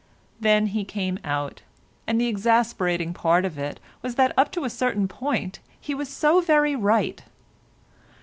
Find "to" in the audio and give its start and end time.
4.53-4.65